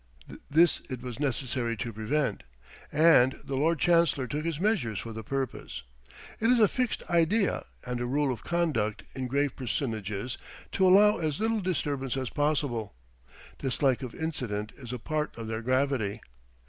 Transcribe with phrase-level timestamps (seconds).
[0.49, 2.41] This it was necessary to prevent;
[2.91, 5.83] and the Lord Chancellor took his measures for the purpose.
[6.39, 10.39] It is a fixed idea, and a rule of conduct in grave personages,
[10.71, 12.95] to allow as little disturbance as possible.
[13.59, 16.21] Dislike of incident is a part of their gravity.